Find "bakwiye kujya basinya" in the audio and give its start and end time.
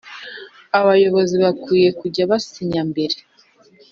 1.43-2.81